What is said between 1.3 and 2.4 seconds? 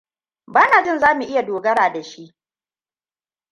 dogara da shi.